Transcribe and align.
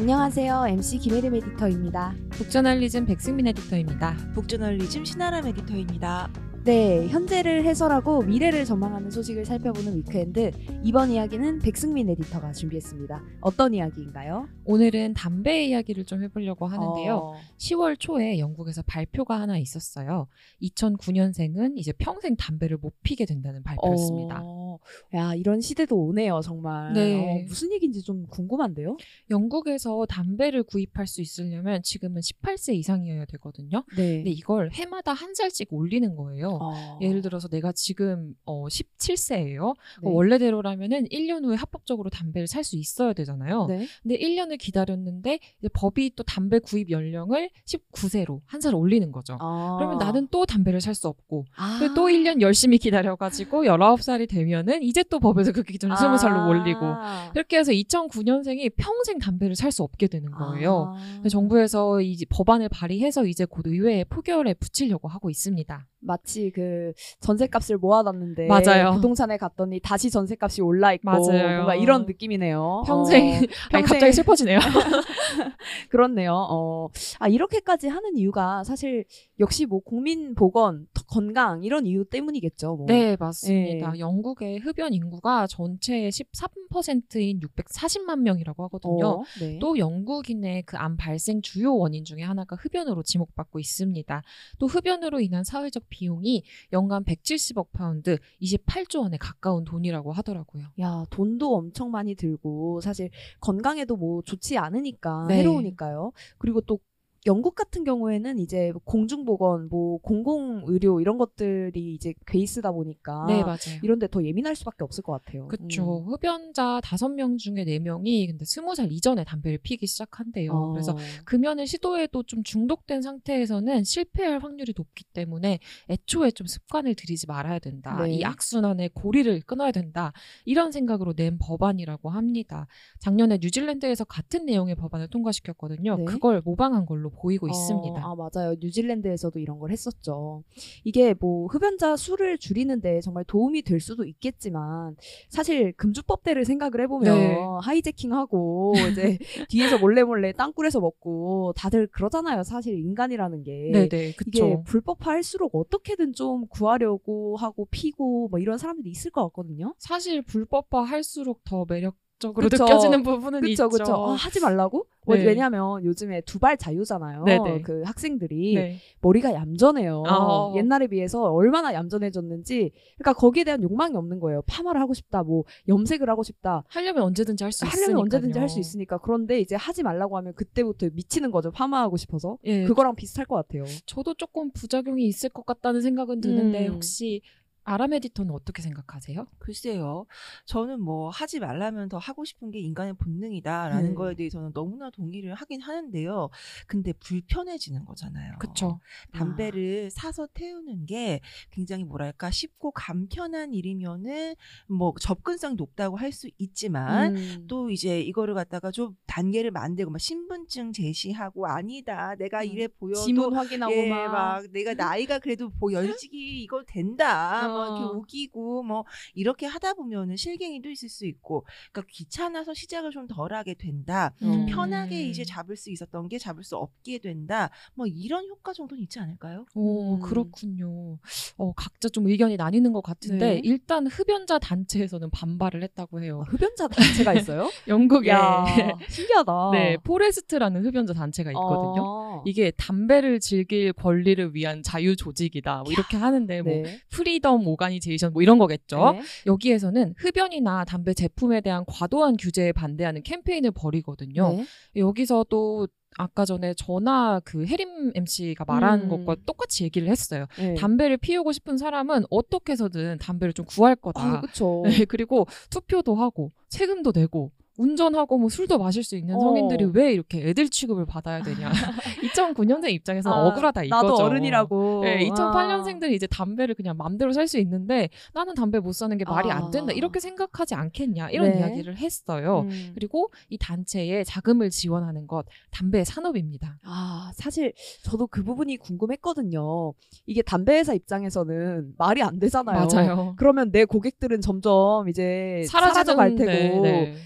안녕하세요. 0.00 0.64
MC 0.66 0.96
김혜림 0.96 1.34
에디터입니다. 1.34 2.14
북저널리즘 2.30 3.04
백승민 3.04 3.46
에디터입니다. 3.48 4.16
북저널리즘 4.34 5.04
신아람 5.04 5.46
에디터입니다. 5.48 6.30
네, 6.64 7.08
현재를 7.08 7.64
해설하고 7.64 8.20
미래를 8.22 8.66
전망하는 8.66 9.10
소식을 9.10 9.46
살펴보는 9.46 9.96
Weekend. 9.96 10.52
이번 10.84 11.10
이야기는 11.10 11.60
백승민 11.60 12.10
에디터가 12.10 12.52
준비했습니다. 12.52 13.22
어떤 13.40 13.72
이야기인가요? 13.72 14.46
오늘은 14.66 15.14
담배 15.14 15.64
이야기를 15.64 16.04
좀 16.04 16.22
해보려고 16.22 16.66
하는데요. 16.66 17.16
어, 17.16 17.34
10월 17.56 17.98
초에 17.98 18.38
영국에서 18.38 18.82
발표가 18.82 19.40
하나 19.40 19.56
있었어요. 19.56 20.26
2009년생은 20.60 21.78
이제 21.78 21.92
평생 21.92 22.36
담배를 22.36 22.76
못 22.76 22.92
피게 23.02 23.24
된다는 23.24 23.62
발표였습니다. 23.62 24.42
어, 24.44 24.78
야, 25.14 25.34
이런 25.34 25.62
시대도 25.62 25.96
오네요, 25.96 26.40
정말. 26.42 26.92
네. 26.92 27.14
어, 27.16 27.44
무슨 27.46 27.72
얘기인지 27.72 28.02
좀 28.02 28.26
궁금한데요? 28.26 28.98
영국에서 29.30 30.04
담배를 30.06 30.62
구입할 30.64 31.06
수 31.06 31.22
있으려면 31.22 31.82
지금은 31.82 32.20
18세 32.20 32.74
이상이어야 32.74 33.24
되거든요. 33.24 33.82
네. 33.96 34.16
근데 34.16 34.30
이걸 34.30 34.70
해마다 34.72 35.14
한 35.14 35.34
살씩 35.34 35.68
올리는 35.72 36.14
거예요. 36.14 36.49
어, 36.60 36.98
예를 37.00 37.20
들어서 37.22 37.48
내가 37.48 37.72
지금 37.72 38.34
어, 38.44 38.66
17세예요. 38.66 39.74
네. 40.02 40.10
원래대로라면은 40.10 41.06
1년 41.08 41.44
후에 41.44 41.56
합법적으로 41.56 42.10
담배를 42.10 42.46
살 42.46 42.64
수 42.64 42.76
있어야 42.76 43.12
되잖아요. 43.14 43.66
네. 43.66 43.86
근데 44.02 44.18
1년을 44.18 44.58
기다렸는데 44.58 45.38
이제 45.58 45.68
법이 45.72 46.12
또 46.14 46.22
담배 46.22 46.58
구입 46.58 46.90
연령을 46.90 47.50
19세로 47.66 48.40
한 48.46 48.60
살 48.60 48.74
올리는 48.74 49.10
거죠. 49.10 49.38
아. 49.40 49.76
그러면 49.78 49.98
나는 49.98 50.28
또 50.30 50.44
담배를 50.44 50.80
살 50.82 50.94
수 50.94 51.08
없고 51.08 51.46
아. 51.56 51.76
그리고 51.78 51.94
또 51.94 52.06
1년 52.08 52.40
열심히 52.42 52.76
기다려가지고 52.78 53.64
19살이 53.64 54.28
되면은 54.28 54.82
이제 54.82 55.02
또 55.04 55.18
법에서 55.18 55.52
그 55.52 55.62
기준을 55.62 55.96
20살로 55.96 56.48
올리고 56.48 56.80
아. 56.84 57.30
그렇게 57.32 57.56
해서 57.58 57.72
2009년생이 57.72 58.72
평생 58.76 59.18
담배를 59.18 59.56
살 59.56 59.70
수 59.72 59.82
없게 59.84 60.08
되는 60.08 60.30
거예요. 60.32 60.94
아. 61.24 61.28
정부에서 61.28 62.00
이 62.02 62.16
법안을 62.28 62.68
발의해서 62.68 63.24
이제 63.26 63.44
곧 63.44 63.66
의회에 63.68 64.04
포결에 64.04 64.54
붙이려고 64.54 65.08
하고 65.08 65.30
있습니다. 65.30 65.86
마치 66.00 66.50
그 66.50 66.92
전세값을 67.20 67.78
모아놨는데 67.78 68.48
맞아요. 68.48 68.92
부동산에 68.94 69.36
갔더니 69.36 69.80
다시 69.80 70.10
전세값이 70.10 70.60
올라 70.62 70.92
있고 70.94 71.08
맞아요. 71.10 71.56
뭔가 71.56 71.74
이런 71.76 72.06
느낌이네요. 72.06 72.82
평생, 72.86 73.28
어, 73.28 73.36
아니, 73.38 73.46
평생 73.70 73.84
갑자기 73.84 74.12
슬퍼지네요. 74.12 74.58
그렇네요. 75.90 76.34
어, 76.50 76.88
아 77.18 77.28
이렇게까지 77.28 77.88
하는 77.88 78.16
이유가 78.16 78.64
사실 78.64 79.04
역시 79.38 79.66
뭐 79.66 79.80
국민 79.80 80.34
보건, 80.34 80.86
더 80.92 81.02
건강 81.04 81.62
이런 81.62 81.86
이유 81.86 82.04
때문이겠죠. 82.04 82.76
뭐. 82.76 82.86
네, 82.86 83.16
맞습니다. 83.18 83.92
네. 83.92 83.98
영국의 84.00 84.58
흡연 84.58 84.92
인구가 84.92 85.46
전체의 85.46 86.10
13%인 86.10 87.40
640만 87.40 88.20
명이라고 88.20 88.64
하거든요. 88.64 89.06
어, 89.06 89.22
네. 89.40 89.58
또 89.60 89.78
영국인의 89.78 90.62
그 90.64 90.80
암 90.80 90.96
발생 90.96 91.42
주요 91.42 91.76
원인 91.76 92.04
중에 92.04 92.22
하나가 92.22 92.56
흡연으로 92.56 93.02
지목받고 93.02 93.58
있습니다. 93.58 94.22
또 94.58 94.66
흡연으로 94.66 95.20
인한 95.20 95.44
사회적 95.44 95.89
비용이 95.90 96.42
연간 96.72 97.04
170억 97.04 97.72
파운드, 97.72 98.18
28조 98.40 99.02
원에 99.02 99.16
가까운 99.18 99.64
돈이라고 99.64 100.12
하더라고요. 100.12 100.66
야 100.80 101.04
돈도 101.10 101.54
엄청 101.54 101.90
많이 101.90 102.14
들고 102.14 102.80
사실 102.80 103.10
건강에도 103.40 103.96
뭐 103.96 104.22
좋지 104.22 104.56
않으니까 104.56 105.26
네. 105.28 105.38
해로우니까요. 105.38 106.12
그리고 106.38 106.60
또 106.62 106.78
영국 107.26 107.54
같은 107.54 107.84
경우에는 107.84 108.38
이제 108.38 108.72
공중보건, 108.84 109.68
뭐 109.68 109.98
공공의료 109.98 111.00
이런 111.00 111.18
것들이 111.18 111.92
이제 111.94 112.14
베이스다 112.24 112.72
보니까 112.72 113.26
네, 113.26 113.42
맞아요. 113.42 113.78
이런데 113.82 114.08
더 114.08 114.24
예민할 114.24 114.56
수밖에 114.56 114.84
없을 114.84 115.02
것 115.02 115.12
같아요. 115.12 115.46
그쵸. 115.48 116.04
음. 116.06 116.12
흡연자 116.12 116.80
5명 116.82 117.36
중에 117.36 117.64
4명이 117.64 118.26
근데 118.28 118.44
20살 118.44 118.90
이전에 118.90 119.24
담배를 119.24 119.58
피기 119.58 119.86
시작한대요. 119.86 120.52
어. 120.52 120.72
그래서 120.72 120.96
금연을 121.26 121.66
시도해도 121.66 122.22
좀 122.22 122.42
중독된 122.42 123.02
상태에서는 123.02 123.84
실패할 123.84 124.42
확률이 124.42 124.72
높기 124.74 125.04
때문에 125.12 125.58
애초에 125.90 126.30
좀 126.30 126.46
습관을 126.46 126.94
들이지 126.94 127.26
말아야 127.26 127.58
된다. 127.58 128.02
네. 128.02 128.14
이 128.14 128.24
악순환의 128.24 128.90
고리를 128.94 129.42
끊어야 129.42 129.72
된다. 129.72 130.12
이런 130.46 130.72
생각으로 130.72 131.12
낸 131.12 131.38
법안이라고 131.38 132.08
합니다. 132.08 132.66
작년에 133.00 133.38
뉴질랜드에서 133.42 134.04
같은 134.04 134.46
내용의 134.46 134.76
법안을 134.76 135.08
통과시켰거든요. 135.08 135.96
네. 135.96 136.04
그걸 136.06 136.40
모방한 136.42 136.86
걸로 136.86 137.09
보이고 137.10 137.46
어, 137.46 137.50
있습니다. 137.50 138.00
아 138.04 138.14
맞아요. 138.14 138.54
뉴질랜드에서도 138.60 139.38
이런 139.38 139.58
걸 139.58 139.70
했었죠. 139.70 140.42
이게 140.84 141.14
뭐 141.18 141.46
흡연자 141.46 141.96
수를 141.96 142.38
줄이는데 142.38 143.00
정말 143.00 143.24
도움이 143.24 143.62
될 143.62 143.80
수도 143.80 144.04
있겠지만 144.04 144.96
사실 145.28 145.72
금주법대를 145.72 146.44
생각을 146.44 146.80
해보면 146.82 147.04
네. 147.04 147.46
하이제킹하고 147.62 148.74
이제 148.90 149.18
뒤에서 149.48 149.78
몰래 149.78 150.02
몰래 150.02 150.32
땅굴에서 150.32 150.80
먹고 150.80 151.52
다들 151.56 151.86
그러잖아요. 151.88 152.42
사실 152.42 152.78
인간이라는 152.78 153.42
게 153.42 153.70
네네, 153.72 154.12
그쵸. 154.16 154.28
이게 154.28 154.56
불법화할수록 154.64 155.54
어떻게든 155.54 156.12
좀 156.12 156.46
구하려고 156.48 157.36
하고 157.36 157.66
피고 157.70 158.28
뭐 158.28 158.38
이런 158.38 158.58
사람들이 158.58 158.90
있을 158.90 159.10
것 159.10 159.22
같거든요. 159.24 159.74
사실 159.78 160.22
불법화 160.22 160.82
할수록 160.82 161.42
더 161.44 161.64
매력 161.68 161.96
적으로 162.20 162.48
그쵸. 162.48 162.64
느껴지는 162.64 163.02
부분은 163.02 163.40
그쵸, 163.40 163.50
있죠. 163.50 163.68
그쵸. 163.68 163.94
아, 163.94 164.12
하지 164.14 164.40
말라고? 164.40 164.86
뭐 165.06 165.16
네. 165.16 165.24
왜냐면 165.24 165.84
요즘에 165.84 166.20
두발 166.22 166.56
자유잖아요. 166.56 167.24
네네. 167.24 167.62
그 167.62 167.82
학생들이 167.84 168.54
네. 168.54 168.76
머리가 169.00 169.32
얌전해요. 169.32 170.02
어. 170.06 170.54
옛날에 170.56 170.86
비해서 170.88 171.22
얼마나 171.32 171.72
얌전해졌는지. 171.72 172.70
그러니까 172.98 173.12
거기에 173.14 173.44
대한 173.44 173.62
욕망이 173.62 173.96
없는 173.96 174.20
거예요. 174.20 174.42
파마를 174.46 174.80
하고 174.80 174.92
싶다, 174.94 175.22
뭐 175.22 175.44
염색을 175.68 176.08
하고 176.08 176.22
싶다. 176.22 176.64
하려면 176.68 177.04
언제든지 177.04 177.42
할 177.44 177.50
수 177.52 177.64
있으니까. 177.64 177.82
하려면 177.82 178.02
언제든지 178.02 178.38
할 178.38 178.48
수 178.48 178.60
있으니까. 178.60 178.98
그런데 178.98 179.40
이제 179.40 179.54
하지 179.56 179.82
말라고 179.82 180.16
하면 180.18 180.34
그때부터 180.34 180.88
미치는 180.92 181.30
거죠. 181.30 181.50
파마하고 181.50 181.96
싶어서. 181.96 182.36
예, 182.44 182.64
그거랑 182.64 182.94
비슷할 182.94 183.26
것 183.26 183.36
같아요. 183.36 183.64
저도 183.86 184.14
조금 184.14 184.50
부작용이 184.52 185.04
있을 185.06 185.30
것 185.30 185.46
같다는 185.46 185.80
생각은 185.80 186.20
드는데 186.20 186.68
음. 186.68 186.74
혹시 186.74 187.22
아람 187.64 187.92
에디터는 187.94 188.32
어떻게 188.32 188.62
생각하세요? 188.62 189.26
글쎄요. 189.38 190.06
저는 190.44 190.80
뭐 190.80 191.10
하지 191.10 191.40
말라면 191.40 191.88
더 191.88 191.98
하고 191.98 192.24
싶은 192.24 192.50
게 192.50 192.58
인간의 192.60 192.94
본능이다라는 192.94 193.90
네. 193.90 193.94
거에 193.94 194.14
대해서는 194.14 194.52
너무나 194.52 194.90
동의를 194.90 195.34
하긴 195.34 195.60
하는데요. 195.60 196.30
근데 196.66 196.92
불편해지는 196.94 197.84
거잖아요. 197.84 198.34
그쵸. 198.38 198.80
담배를 199.12 199.90
사서 199.90 200.26
태우는 200.32 200.86
게 200.86 201.20
굉장히 201.50 201.84
뭐랄까 201.84 202.30
쉽고 202.30 202.70
간편한 202.72 203.52
일이면은 203.54 204.34
뭐 204.68 204.94
접근성 205.00 205.56
높다고 205.56 205.96
할 205.96 206.10
수 206.10 206.28
있지만 206.38 207.14
음. 207.14 207.44
또 207.46 207.70
이제 207.70 208.00
이거를 208.00 208.34
갖다가 208.34 208.72
좀 208.72 208.96
단계를 209.06 209.52
만들고 209.52 209.92
막 209.92 210.00
신분증 210.00 210.72
제시하고 210.72 211.46
아니다 211.46 212.16
내가 212.16 212.40
음. 212.40 212.46
이래 212.46 212.66
보여도 212.66 213.00
지문 213.00 213.32
확인하고 213.32 213.72
예, 213.72 213.88
막. 213.88 214.10
막 214.10 214.44
내가 214.50 214.74
나이가 214.74 215.20
그래도 215.20 215.50
뭐 215.60 215.72
연식이 215.72 216.42
이거 216.42 216.64
된다 216.66 217.46
뭐 217.50 217.66
이렇게 217.66 217.82
어. 217.84 217.92
우기고 217.92 218.62
뭐 218.62 218.84
이렇게 219.14 219.46
하다 219.46 219.74
보면은 219.74 220.16
실갱이도 220.16 220.70
있을 220.70 220.88
수 220.88 221.06
있고 221.06 221.44
그러니까 221.72 221.90
귀찮아서 221.92 222.54
시작을 222.54 222.90
좀 222.90 223.06
덜하게 223.06 223.54
된다 223.54 224.14
음. 224.22 224.46
편하게 224.46 225.02
이제 225.02 225.24
잡을 225.24 225.56
수 225.56 225.70
있었던 225.70 226.08
게 226.08 226.18
잡을 226.18 226.44
수 226.44 226.56
없게 226.56 226.98
된다 226.98 227.50
뭐 227.74 227.86
이런 227.86 228.28
효과 228.28 228.52
정도는 228.52 228.82
있지 228.82 228.98
않을까요? 228.98 229.46
오, 229.54 229.94
음. 229.96 230.00
그렇군요. 230.00 230.98
어, 231.36 231.52
각자 231.54 231.88
좀 231.88 232.06
의견이 232.06 232.36
나뉘는 232.36 232.72
것 232.72 232.82
같은데 232.82 233.34
네. 233.34 233.40
일단 233.44 233.86
흡연자 233.86 234.38
단체에서는 234.38 235.10
반발을 235.10 235.62
했다고 235.62 236.02
해요. 236.02 236.22
아, 236.26 236.30
흡연자 236.30 236.68
단체가 236.68 237.14
있어요? 237.14 237.50
영국에 237.68 238.10
야, 238.10 238.44
신기하다. 238.88 239.50
네, 239.52 239.76
포레스트라는 239.78 240.64
흡연자 240.64 240.92
단체가 240.92 241.30
있거든요. 241.30 241.82
어. 241.84 242.22
이게 242.26 242.50
담배를 242.52 243.20
즐길 243.20 243.72
권리를 243.72 244.34
위한 244.34 244.62
자유 244.62 244.96
조직이다. 244.96 245.62
뭐 245.64 245.72
이렇게 245.72 245.96
하는데 245.96 246.42
뭐 246.42 246.52
네. 246.52 246.78
freedom 246.90 247.39
organization 247.46 248.12
뭐 248.12 248.22
이런 248.22 248.38
거겠죠. 248.38 248.92
네. 248.92 249.02
여기에서는 249.26 249.94
흡연이나 249.96 250.64
담배 250.64 250.94
제품에 250.94 251.40
대한 251.40 251.64
과도한 251.66 252.16
규제에 252.16 252.52
반대하는 252.52 253.02
캠페인을 253.02 253.50
벌이거든요. 253.52 254.32
네. 254.32 254.44
여기서 254.76 255.24
또 255.28 255.68
아까 255.96 256.24
전에 256.24 256.54
전화 256.54 257.20
그 257.24 257.44
해림 257.46 257.92
MC가 257.94 258.44
말한 258.44 258.82
음. 258.82 258.88
것과 258.88 259.16
똑같이 259.26 259.64
얘기를 259.64 259.88
했어요. 259.88 260.26
네. 260.38 260.54
담배를 260.54 260.96
피우고 260.96 261.32
싶은 261.32 261.58
사람은 261.58 262.04
어떻게 262.10 262.52
해서든 262.52 262.98
담배를 262.98 263.32
좀 263.32 263.44
구할 263.44 263.74
거다. 263.74 264.00
아, 264.00 264.20
그쵸. 264.20 264.62
네, 264.66 264.84
그리고 264.84 265.26
투표도 265.50 265.94
하고 265.96 266.32
세금도 266.48 266.92
내고 266.94 267.32
운전하고 267.60 268.18
뭐 268.18 268.28
술도 268.28 268.58
마실 268.58 268.82
수 268.82 268.96
있는 268.96 269.16
어. 269.16 269.20
성인들이 269.20 269.66
왜 269.74 269.92
이렇게 269.92 270.28
애들 270.28 270.48
취급을 270.48 270.86
받아야 270.86 271.22
되냐. 271.22 271.50
2009년생 272.14 272.70
입장에서는 272.72 273.16
아, 273.16 273.26
억울하다 273.26 273.64
이거죠. 273.64 273.82
나도 273.82 273.94
어른이라고. 273.96 274.80
네, 274.84 275.06
아. 275.10 275.14
2008년생들이 275.14 275.92
이제 275.92 276.06
담배를 276.06 276.54
그냥 276.54 276.76
맘대로 276.76 277.12
살 277.12 277.30
수 277.30 277.38
있는데 277.38 277.90
나는 278.12 278.34
담배 278.34 278.58
못 278.58 278.72
사는 278.72 278.96
게 278.98 279.04
말이 279.04 279.30
안 279.30 279.50
된다. 279.52 279.70
아. 279.70 279.74
이렇게 279.74 280.00
생각하지 280.00 280.56
않겠냐. 280.56 281.10
이런 281.10 281.30
네. 281.30 281.38
이야기를 281.38 281.76
했어요. 281.76 282.46
음. 282.50 282.72
그리고 282.74 283.12
이 283.28 283.38
단체에 283.38 284.02
자금을 284.02 284.50
지원하는 284.50 285.06
것 285.06 285.26
담배 285.52 285.84
산업입니다. 285.84 286.58
아, 286.64 287.12
사실 287.14 287.52
저도 287.84 288.08
그 288.08 288.24
부분이 288.24 288.56
궁금했거든요. 288.56 289.74
이게 290.06 290.22
담배 290.22 290.54
회사 290.56 290.74
입장에서는 290.74 291.74
말이 291.78 292.02
안 292.02 292.18
되잖아요. 292.18 292.66
맞아요. 292.66 293.14
그러면 293.16 293.52
내 293.52 293.64
고객들은 293.64 294.20
점점 294.20 294.88
이제 294.88 295.44
사라져 295.48 295.94
갈 295.94 296.16
테고 296.16 296.24
사라지는데, 296.24 296.70
네. 296.70 296.96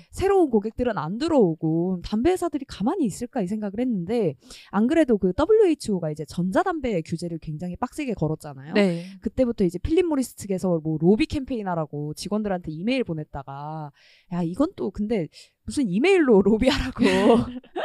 새로운 0.45 0.51
고객들은 0.51 0.99
안 0.99 1.19
들어오고 1.19 2.01
담배 2.05 2.31
회사들이 2.31 2.65
가만히 2.67 3.05
있을까 3.05 3.43
이 3.43 3.47
생각을 3.47 3.81
했는데 3.81 4.35
안 4.71 4.87
그래도 4.87 5.19
그 5.19 5.33
WHO가 5.39 6.11
이제 6.11 6.25
전자담배 6.27 7.03
규제를 7.03 7.39
굉장히 7.39 7.77
빡세게 7.77 8.15
걸었잖아요. 8.15 8.75
네. 8.75 9.05
그때부터 9.21 9.65
이제 9.65 9.79
필립 9.79 10.07
모리스 10.07 10.37
측에서 10.37 10.81
뭐 10.83 10.99
로비 11.01 11.27
캠페인 11.27 11.69
하라고 11.69 12.15
직원들한테 12.15 12.73
이메일 12.73 13.05
보냈다가 13.05 13.91
야 14.33 14.43
이건 14.43 14.73
또 14.77 14.91
근데 14.91 15.29
무슨 15.65 15.89
이메일로 15.89 16.43
로비하라고 16.43 17.03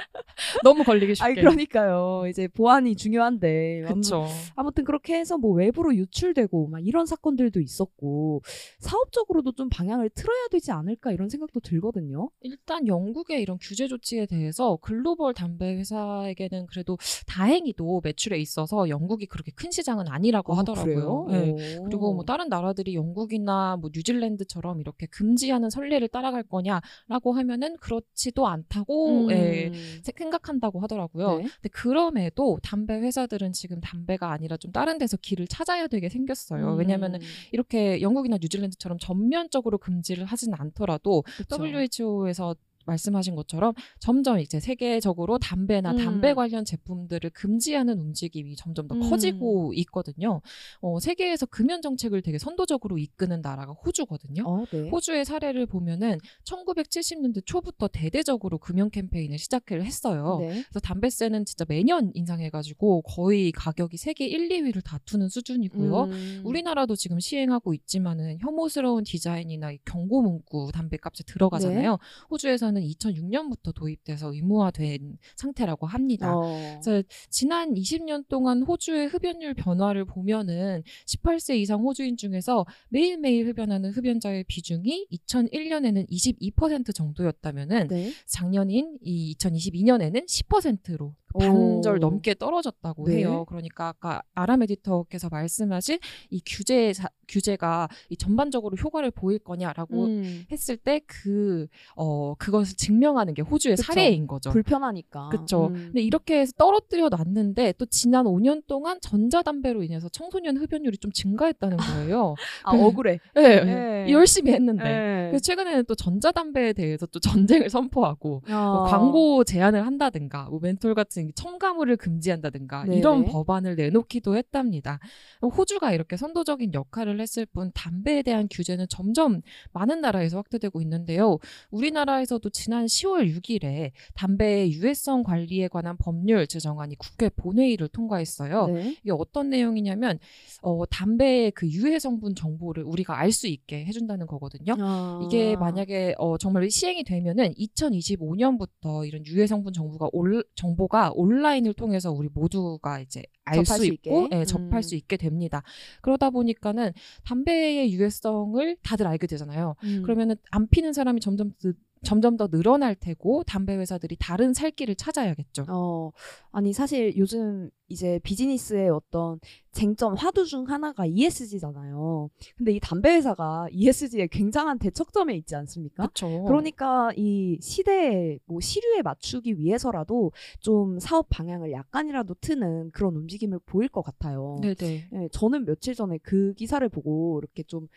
너무 0.64 0.84
걸리기 0.84 1.16
쉽게. 1.16 1.26
아니 1.26 1.36
그러니까요 1.36 2.24
이제 2.30 2.48
보안이 2.48 2.96
중요한데 2.96 3.84
그쵸. 3.88 4.26
아무튼 4.56 4.84
그렇게 4.84 5.16
해서 5.18 5.38
뭐 5.38 5.52
외부로 5.54 5.96
유출되고 5.96 6.68
막 6.68 6.86
이런 6.86 7.06
사건들도 7.06 7.60
있었고 7.60 8.42
사업적으로도 8.80 9.54
좀 9.54 9.70
방향을 9.70 10.10
틀어야 10.10 10.48
되지 10.52 10.72
않을까 10.72 11.12
이런 11.12 11.30
생각도 11.30 11.60
들거든요. 11.60 12.30
일단 12.42 12.88
영국의 12.88 13.42
이런 13.42 13.58
규제 13.62 13.88
조치에 13.88 14.26
대해서 14.26 14.78
글로벌 14.82 15.34
담배 15.34 15.76
회사에게는 15.76 16.68
그래도 16.68 16.98
다행히도 17.28 18.02
매출에 18.04 18.40
있어서 18.40 18.90
영국이 18.90 19.26
그렇게 19.26 19.52
큰 19.52 19.72
시장은 19.72 20.08
아니라고 20.08 20.54
아, 20.54 20.60
하더라고요. 20.60 21.28
네. 21.30 21.78
오. 21.80 21.84
그리고 21.84 22.14
뭐 22.14 22.24
다른 22.26 22.50
나라들이 22.50 22.96
영국이나 22.96 23.78
뭐 23.78 23.90
뉴질랜드처럼 23.94 24.80
이렇게 24.82 25.06
금지하는 25.08 25.70
선례를 25.70 26.08
따라갈 26.08 26.44
거냐라고 26.44 27.34
하면은 27.34 27.78
그렇지도 27.78 28.48
않다고 28.48 29.28
음. 29.28 29.32
예, 29.32 29.72
생각 30.04 30.39
한다고 30.48 30.80
하더라고요. 30.80 31.38
네. 31.38 31.44
근데 31.44 31.70
그럼에도 31.72 32.60
담배 32.64 32.94
회사들은 33.00 33.54
지금 33.54 33.82
담배가 33.82 34.32
아니라 34.32 34.58
좀 34.58 34.72
다른 34.72 34.98
데서 34.98 35.18
길을 35.18 35.48
찾아야 35.48 35.88
되게 35.88 36.10
생겼어요. 36.10 36.74
음. 37.18 37.28
이렇게 37.52 38.02
영국이나 38.02 38.38
뉴질랜드처럼 38.42 38.98
전면적으로 39.00 39.78
금지를 39.78 40.26
하진 40.26 40.54
않더라도 40.54 41.24
그쵸. 41.38 41.58
WHO에서 41.64 42.56
말씀하신 42.90 43.36
것처럼 43.36 43.74
점점 44.00 44.40
이제 44.40 44.60
세계적으로 44.60 45.38
담배나 45.38 45.92
음. 45.92 45.98
담배 45.98 46.34
관련 46.34 46.66
제품들을 46.66 47.30
금지하는 47.32 48.00
움직임이 48.00 48.56
점점 48.56 48.88
더 48.88 48.96
음. 48.96 49.10
커지고 49.10 49.74
있거든요. 49.76 50.42
어, 50.82 51.00
세계에서 51.00 51.46
금연 51.46 51.82
정책을 51.82 52.22
되게 52.22 52.38
선도적으로 52.38 52.98
이끄는 52.98 53.42
나라가 53.42 53.74
호주거든요. 53.74 54.44
어, 54.46 54.66
네. 54.72 54.90
호주의 54.90 55.24
사례를 55.26 55.66
보면은 55.66 56.18
1970년대 56.44 57.46
초부터 57.46 57.88
대대적으로 57.88 58.58
금연 58.58 58.90
캠페인을 58.90 59.38
시작을 59.38 59.84
했어요. 59.84 60.38
네. 60.42 60.48
그래서 60.48 60.80
담배세는 60.82 61.46
진짜 61.46 61.66
매년 61.68 62.12
인상해가지고 62.14 63.04
거의 63.04 63.52
가격이 63.52 63.98
세계 63.98 64.26
1, 64.26 64.50
2위를 64.50 64.84
다투는 64.84 65.30
수준이고요. 65.30 66.04
음. 66.04 66.42
우리나라도 66.44 66.96
지금 66.96 67.20
시행하고 67.20 67.74
있지만은 67.74 68.38
혐오스러운 68.40 69.04
디자인이나 69.04 69.72
이 69.72 69.80
경고 69.86 70.22
문구 70.22 70.72
담배값에 70.74 71.24
들어가잖아요. 71.26 71.92
네. 71.92 71.98
호주에서는 72.32 72.79
2006년부터 72.84 73.74
도입돼서 73.74 74.34
의무화된 74.34 75.18
상태라고 75.36 75.88
합니다. 75.88 76.36
어. 76.36 76.80
그래서 76.82 77.04
지난 77.30 77.74
20년 77.74 78.28
동안 78.28 78.64
호주의 78.64 79.08
흡연율 79.08 79.54
변화를 79.54 80.06
보면은 80.06 80.84
18세 81.06 81.58
이상 81.58 81.82
호주인 81.82 82.18
중에서 82.18 82.66
매일매일 82.90 83.48
흡연하는 83.48 83.92
흡연자의 83.92 84.46
비중이 84.48 85.08
2001년에는 85.12 86.10
22% 86.10 86.94
정도였다면은 86.94 87.88
네. 87.88 88.12
작년인 88.26 88.98
이 89.02 89.36
2022년에는 89.40 90.26
10%로 90.26 91.16
반절 91.38 91.96
오. 91.96 92.00
넘게 92.00 92.36
떨어졌다고 92.36 93.06
네. 93.06 93.18
해요. 93.18 93.46
그러니까 93.48 93.88
아까 93.90 94.22
아람 94.34 94.64
에디터께서 94.64 95.30
말씀하신 95.30 96.00
이 96.32 96.42
규제 96.46 96.94
규제가 97.28 97.88
이 98.10 98.18
전반적으로 98.18 98.76
효과를 98.78 99.12
보일 99.12 99.40
거냐라고 99.40 100.06
음. 100.06 100.46
했을 100.52 100.78
때 100.78 101.00
그 101.08 101.68
어 101.96 102.36
그것을 102.36 102.76
증명하는 102.78 103.34
게 103.34 103.42
호주의 103.42 103.76
그쵸. 103.76 103.84
사례인 103.94 104.28
거죠. 104.28 104.50
불편하니까. 104.52 105.30
그렇죠. 105.30 105.68
음. 105.68 105.74
근데 105.74 106.02
이렇게 106.02 106.40
해서 106.40 106.52
떨어뜨려 106.58 107.10
놨는데 107.10 107.74
또 107.78 107.86
지난 107.86 108.26
5년 108.26 108.64
동안 108.68 109.00
전자담배로 109.02 109.84
인해서 109.84 110.10
청소년 110.10 110.58
흡연율이 110.58 110.98
좀 110.98 111.12
증가했다는 111.12 111.78
거예요. 111.78 112.36
아 112.64 112.72
억울해. 112.72 113.20
네, 113.36 113.64
네. 113.64 114.08
열심히 114.12 114.52
했는데. 114.54 114.84
네. 114.84 115.28
그래서 115.30 115.42
최근에는 115.44 115.86
또 115.86 115.96
전자담배에 115.96 116.74
대해서 116.74 117.06
또 117.08 117.20
전쟁을 117.20 117.70
선포하고 117.70 118.42
뭐 118.48 118.56
어. 118.58 118.84
광고 118.86 119.44
제한을 119.44 119.86
한다든가 119.86 120.46
뭐 120.50 120.60
멘톨 120.62 120.96
같은 120.96 121.19
첨가물을 121.36 121.98
금지한다든가 121.98 122.84
네네. 122.84 122.98
이런 122.98 123.26
법안을 123.26 123.76
내놓기도 123.76 124.36
했답니다. 124.36 125.00
호주가 125.42 125.94
이렇게 125.94 126.18
선도적인 126.18 126.74
역할을 126.74 127.20
했을 127.20 127.46
뿐 127.46 127.72
담배에 127.74 128.22
대한 128.22 128.48
규제는 128.50 128.88
점점 128.90 129.42
많은 129.74 130.02
나라에서 130.02 130.38
확대되고 130.38 130.82
있는데요. 130.82 131.40
우리나라에서도 131.72 132.50
지난 132.50 132.86
10월 132.86 133.34
6일에 133.36 133.92
담배의 134.16 134.74
유해성 134.74 135.24
관리에 135.24 135.68
관한 135.68 135.98
법률 135.98 136.46
제정안이 136.48 136.96
국회 136.98 137.30
본회의를 137.30 137.88
통과했어요. 137.88 138.68
네. 138.68 138.98
이게 139.02 139.12
어떤 139.12 139.50
내용이냐면 139.50 140.20
어, 140.62 140.86
담배의 140.86 141.52
그 141.52 141.70
유해 141.70 142.00
성분 142.00 142.36
정보를 142.36 142.84
우리가 142.84 143.18
알 143.18 143.30
수 143.30 143.48
있게 143.48 143.86
해준다는 143.86 144.26
거거든요. 144.28 144.76
아. 144.80 145.22
이게 145.24 145.56
만약에 145.56 146.16
어, 146.18 146.38
정말 146.38 146.70
시행이 146.70 147.04
되면은 147.04 147.54
2025년부터 147.54 149.08
이런 149.08 149.26
유해 149.26 149.48
성분 149.48 149.74
정보가 149.74 150.10
올, 150.14 150.44
정보가 150.56 151.09
온라인을 151.14 151.74
통해서 151.74 152.12
우리 152.12 152.30
모두가 152.34 153.00
이제 153.00 153.24
알수수 153.46 153.86
있고? 153.86 154.30
예, 154.32 154.46
접할 154.46 154.80
음. 154.80 154.82
수 154.82 154.96
있게 154.96 155.18
됩니다. 155.18 155.64
그러다 156.02 156.30
보니까는 156.30 156.92
담배의 157.26 157.92
유해성을 157.94 158.78
다들 158.84 159.08
알게 159.08 159.28
되잖아요. 159.28 159.76
음. 159.84 160.04
그러면은 160.04 160.36
안 160.52 160.68
피는 160.68 160.94
사람이 160.94 161.20
점점 161.22 161.52
느- 161.62 161.74
점점 162.04 162.38
더 162.38 162.48
늘어날 162.48 162.96
테고 162.96 163.44
담배 163.44 163.76
회사들이 163.76 164.18
다른 164.20 164.54
살 164.54 164.72
길을 164.72 164.96
찾아야겠죠. 164.96 165.66
어, 165.70 166.12
아니, 166.52 166.74
사실 166.74 167.16
요즘 167.18 167.70
이제 167.90 168.20
비즈니스의 168.24 168.90
어떤 168.90 169.40
쟁점 169.72 170.14
화두 170.14 170.46
중 170.46 170.70
하나가 170.70 171.06
ESG잖아요. 171.06 172.30
근데 172.56 172.72
이 172.72 172.80
담배 172.80 173.12
회사가 173.14 173.68
ESG에 173.72 174.28
굉장한 174.28 174.80
대척점에 174.80 175.36
있지 175.36 175.56
않습니까? 175.56 176.04
그렇죠. 176.04 176.44
그러니까 176.46 177.12
이 177.16 177.58
시대의 177.62 178.40
뭐 178.46 178.60
시류에 178.62 179.02
맞추기 179.02 179.58
위해서라도 179.58 180.32
좀 180.60 181.00
사업 181.00 181.28
방향을 181.30 181.72
약간이라도 181.72 182.36
트는 182.42 182.92
그런 182.92 183.16
움직임을 183.16 183.60
보일 183.66 183.90
것 183.90 184.04
같아요. 184.04 184.58
네네. 184.62 185.10
예, 185.14 185.30
저는 185.32 185.66
며칠 185.66 185.96
전에 185.96 186.20
그 186.22 186.54
기사를 186.54 186.88
보고 186.90 187.40
이렇게 187.40 187.64
좀 187.64 187.88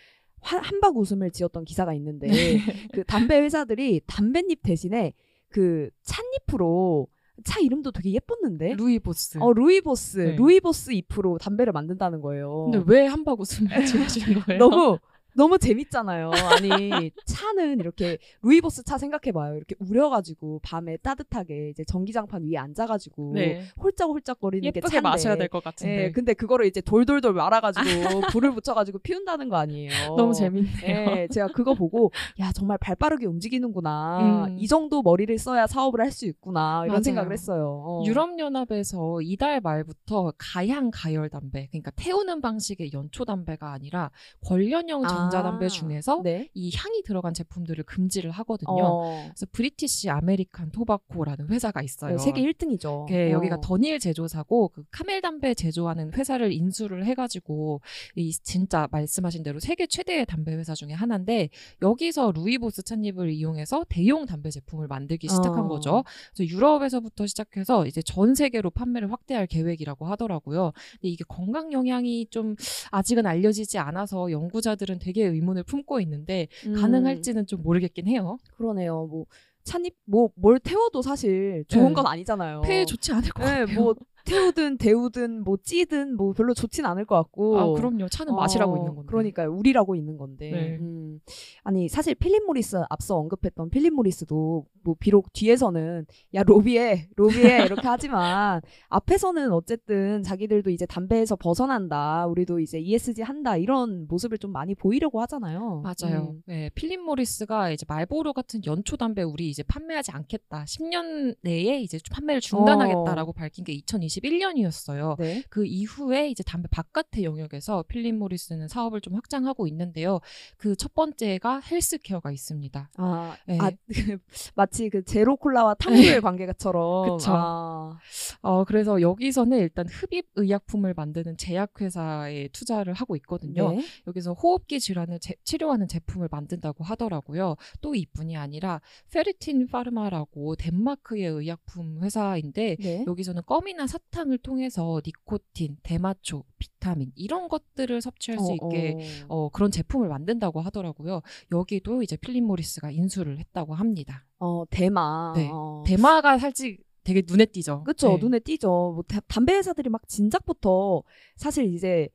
한- 0.42 0.60
함박 0.62 0.96
웃음을 0.96 1.30
지었던 1.30 1.64
기사가 1.64 1.94
있는데 1.94 2.26
네. 2.28 2.58
그 2.92 3.04
담배 3.04 3.38
회사들이 3.40 4.00
담뱃잎 4.06 4.62
대신에 4.62 5.12
그 5.48 5.88
찻잎으로 6.02 7.06
차 7.44 7.60
이름도 7.60 7.90
되게 7.92 8.12
예뻤는데 8.12 8.74
루이보스. 8.74 9.38
어 9.40 9.52
루이보스 9.52 10.18
네. 10.18 10.36
루이보스 10.36 10.92
잎으로 10.92 11.38
담배를 11.38 11.72
만든다는 11.72 12.20
거예요. 12.20 12.70
근데 12.70 12.84
왜 12.86 13.06
함박 13.06 13.40
웃음을 13.40 13.70
지으신 13.86 14.34
거예요? 14.40 14.58
너무 14.58 14.98
너무 15.34 15.58
재밌잖아요. 15.58 16.30
아니 16.50 17.10
차는 17.26 17.80
이렇게 17.80 18.18
루이보스 18.42 18.84
차 18.84 18.98
생각해봐요. 18.98 19.56
이렇게 19.56 19.74
우려가지고 19.78 20.60
밤에 20.62 20.96
따뜻하게 20.98 21.70
이제 21.70 21.84
전기장판 21.84 22.44
위에 22.44 22.56
앉아가지고 22.58 23.32
네. 23.34 23.64
홀짝홀짝거리는 23.82 24.62
게 24.62 24.66
예쁘게 24.78 24.88
차인데. 24.90 25.00
마셔야 25.08 25.36
될 25.36 25.48
것 25.48 25.62
같은데. 25.62 26.04
예, 26.04 26.10
근데 26.12 26.34
그거를 26.34 26.66
이제 26.66 26.80
돌돌돌 26.80 27.32
말아가지고 27.34 27.82
불을 28.32 28.52
붙여가지고 28.54 28.98
피운다는 29.00 29.48
거 29.48 29.56
아니에요. 29.56 30.14
너무 30.16 30.32
재밌네요. 30.34 30.70
예, 30.84 31.28
제가 31.30 31.48
그거 31.48 31.74
보고 31.74 32.10
야 32.40 32.52
정말 32.52 32.78
발 32.78 32.94
빠르게 32.96 33.26
움직이는구나. 33.26 34.46
음. 34.48 34.56
이 34.58 34.66
정도 34.66 35.02
머리를 35.02 35.36
써야 35.38 35.66
사업을 35.66 36.00
할 36.00 36.12
수 36.12 36.26
있구나 36.26 36.82
이런 36.84 36.88
맞아요. 36.96 37.02
생각을 37.04 37.32
했어요. 37.32 37.82
어. 37.86 38.02
유럽 38.04 38.38
연합에서 38.38 39.20
이달 39.22 39.60
말부터 39.62 40.34
가향 40.36 40.90
가열 40.92 41.30
담배, 41.30 41.68
그러니까 41.70 41.90
태우는 41.96 42.42
방식의 42.42 42.90
연초 42.92 43.24
담배가 43.24 43.72
아니라 43.72 44.10
궐련형 44.46 45.04
아. 45.06 45.08
전자담배 45.22 45.68
중에서 45.68 46.20
네. 46.22 46.48
이 46.54 46.70
향이 46.74 47.02
들어간 47.02 47.34
제품들을 47.34 47.84
금지를 47.84 48.30
하거든요. 48.30 48.70
어, 48.70 49.24
그래서 49.24 49.46
브리티시 49.52 50.10
아메리칸 50.10 50.70
토바코라는 50.72 51.48
회사가 51.48 51.82
있어요. 51.82 52.16
네, 52.16 52.18
세계 52.18 52.42
1등이죠. 52.42 53.06
그게 53.06 53.30
여기가 53.32 53.60
던힐 53.60 53.98
제조사고 53.98 54.68
그 54.68 54.84
카멜 54.90 55.20
담배 55.20 55.54
제조하는 55.54 56.12
회사를 56.14 56.52
인수를 56.52 57.04
해가지고 57.06 57.80
이 58.16 58.32
진짜 58.32 58.88
말씀하신 58.90 59.42
대로 59.42 59.60
세계 59.60 59.86
최대의 59.86 60.26
담배 60.26 60.52
회사 60.54 60.74
중에 60.74 60.92
하나인데 60.92 61.50
여기서 61.82 62.32
루이보스 62.32 62.82
찻잎을 62.82 63.30
이용해서 63.30 63.84
대용 63.88 64.26
담배 64.26 64.50
제품을 64.50 64.88
만들기 64.88 65.28
시작한 65.28 65.64
어. 65.64 65.68
거죠. 65.68 66.04
그래서 66.34 66.52
유럽에서부터 66.52 67.26
시작해서 67.26 67.86
이제 67.86 68.02
전 68.02 68.34
세계로 68.34 68.70
판매를 68.70 69.12
확대할 69.12 69.46
계획이라고 69.46 70.06
하더라고요. 70.06 70.72
근데 70.92 71.08
이게 71.08 71.24
건강 71.28 71.72
영향이 71.72 72.26
좀 72.30 72.56
아직은 72.90 73.26
알려지지 73.26 73.78
않아서 73.78 74.30
연구자들은 74.30 74.98
되게 74.98 75.11
의문을 75.20 75.64
품고 75.64 76.00
있는데 76.00 76.48
음, 76.66 76.74
가능할지는 76.74 77.46
좀 77.46 77.62
모르겠긴 77.62 78.08
해요. 78.08 78.38
그러네요. 78.56 79.06
뭐 79.06 79.26
찬잎 79.64 79.94
뭐뭘 80.06 80.58
태워도 80.60 81.02
사실 81.02 81.64
좋은 81.68 81.88
네. 81.88 81.92
건 81.94 82.06
아니잖아요. 82.06 82.62
폐에 82.62 82.84
좋지 82.84 83.12
않을 83.12 83.30
것 83.30 83.44
네, 83.44 83.60
같아요. 83.60 83.78
뭐 83.80 83.94
태우든 84.24 84.78
데우든 84.78 85.44
뭐 85.44 85.56
찌든 85.62 86.16
뭐 86.16 86.32
별로 86.32 86.54
좋진 86.54 86.84
않을 86.84 87.04
것 87.04 87.16
같고. 87.16 87.58
아, 87.58 87.72
그럼요. 87.72 88.08
차는 88.08 88.32
어, 88.32 88.36
있는 88.76 88.94
건데. 88.94 89.08
그러니까요. 89.08 89.52
우리라고 89.52 89.94
있는 89.94 90.16
건데. 90.16 90.50
네. 90.50 90.78
음. 90.80 91.20
아니 91.64 91.88
사실 91.88 92.14
필립 92.14 92.44
모리스 92.46 92.82
앞서 92.88 93.16
언급했던 93.16 93.70
필립 93.70 93.92
모리스도 93.94 94.66
뭐 94.84 94.96
비록 94.98 95.32
뒤에서는 95.32 96.06
야 96.34 96.42
로비해 96.42 97.08
로비해 97.16 97.64
이렇게 97.66 97.86
하지만 97.86 98.60
앞에서는 98.88 99.52
어쨌든 99.52 100.22
자기들도 100.22 100.70
이제 100.70 100.86
담배에서 100.86 101.36
벗어난다. 101.36 102.26
우리도 102.26 102.60
이제 102.60 102.78
ESG 102.78 103.22
한다 103.22 103.56
이런 103.56 104.06
모습을 104.08 104.38
좀 104.38 104.52
많이 104.52 104.74
보이려고 104.74 105.20
하잖아요. 105.22 105.82
맞아요. 105.82 106.34
음. 106.34 106.42
네, 106.46 106.70
필립 106.74 107.00
모리스가 107.00 107.70
이제 107.70 107.84
말보로 107.88 108.32
같은 108.32 108.60
연초 108.66 108.96
담배 108.96 109.22
우리 109.22 109.48
이제 109.48 109.62
판매하지 109.62 110.12
않겠다. 110.12 110.64
10년 110.64 111.36
내에 111.42 111.80
이제 111.80 111.98
판매를 112.10 112.40
중단하겠다라고 112.40 113.32
밝힌 113.32 113.64
게 113.64 113.72
2021년이었어요. 114.20 115.16
네. 115.18 115.42
그 115.48 115.64
이후에 115.64 116.28
이제 116.28 116.42
담배 116.42 116.68
바깥의 116.68 117.24
영역에서 117.24 117.84
필립 117.88 118.14
모리스는 118.16 118.68
사업을 118.68 119.00
좀 119.00 119.14
확장하고 119.14 119.66
있는데요. 119.68 120.20
그 120.56 120.74
첫 120.76 120.94
번째가 120.94 121.60
헬스케어가 121.60 122.32
있습니다. 122.32 122.90
아, 122.96 123.36
네. 123.46 123.58
아 123.60 123.70
마치 124.56 124.88
그 124.90 125.04
제로 125.04 125.36
콜라와 125.36 125.74
탕수의 125.74 126.20
관계가처럼. 126.20 127.18
그쵸. 127.18 127.30
아, 127.34 127.98
어, 128.40 128.64
그래서 128.64 129.00
여기서는 129.00 129.58
일단 129.58 129.86
흡입 129.88 130.26
의약품을 130.34 130.94
만드는 130.94 131.36
제약회사에 131.36 132.48
투자를 132.48 132.94
하고 132.94 133.14
있거든요. 133.16 133.72
네. 133.72 133.84
여기서 134.06 134.32
호흡기 134.32 134.80
질환을 134.80 135.20
제- 135.20 135.34
치료하는 135.44 135.86
제품을 135.88 136.28
만든다고 136.30 136.82
하더라고요. 136.84 137.56
또 137.80 137.94
이뿐이 137.94 138.36
아니라 138.36 138.80
페르틴 139.12 139.68
파르마라고 139.68 140.56
덴마크의 140.56 141.24
의약품 141.26 142.02
회사인데 142.02 142.76
네. 142.80 143.04
여기서는 143.06 143.42
껌이나 143.46 143.86
사탕을 143.86 144.38
통해서 144.38 145.00
니코틴, 145.06 145.78
대마초, 145.82 146.44
비타민 146.58 147.12
이런 147.14 147.48
것들을 147.48 148.00
섭취할 148.02 148.38
수 148.38 148.52
있게 148.52 148.98
어, 149.28 149.44
어, 149.46 149.48
그런 149.48 149.70
제품을 149.70 150.08
만든다고 150.08 150.60
하더라고요. 150.60 151.22
여기도 151.50 152.02
이제 152.02 152.16
필립 152.16 152.42
모리스가 152.44 152.90
인수를 152.90 153.38
했다고 153.38 153.74
합니다. 153.74 154.26
어, 154.38 154.64
대마. 154.68 155.32
네. 155.36 155.48
어. 155.50 155.82
대마가 155.86 156.38
살짝 156.38 156.68
되게 157.04 157.22
눈에 157.26 157.46
띄죠. 157.46 157.84
그쵸 157.84 158.10
네. 158.10 158.18
눈에 158.18 158.38
띄죠. 158.38 158.68
뭐 158.68 159.02
다- 159.08 159.20
담배 159.26 159.54
회사들이 159.54 159.88
막 159.88 160.06
진작부터 160.08 161.02
사실 161.36 161.64
이제 161.72 162.08